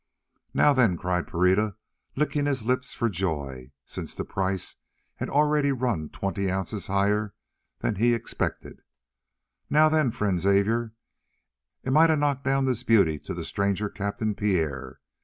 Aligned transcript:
"Now 0.55 0.73
then," 0.73 0.97
cried 0.97 1.27
Pereira, 1.27 1.75
licking 2.15 2.47
his 2.47 2.65
lips 2.65 2.91
for 2.91 3.07
joy, 3.07 3.71
since 3.85 4.15
the 4.15 4.25
price 4.25 4.77
had 5.17 5.29
already 5.29 5.71
run 5.71 6.09
twenty 6.09 6.49
ounces 6.49 6.87
higher 6.87 7.35
than 7.81 7.97
he 7.97 8.15
expected, 8.15 8.81
"Now 9.69 9.89
then, 9.89 10.09
friend 10.09 10.39
Xavier, 10.39 10.93
am 11.85 11.97
I 11.97 12.07
to 12.07 12.15
knock 12.15 12.43
down 12.43 12.65
this 12.65 12.81
beauty 12.81 13.19
to 13.19 13.35
the 13.35 13.43
stranger 13.45 13.89
captain 13.89 14.33
Pierre? 14.33 14.99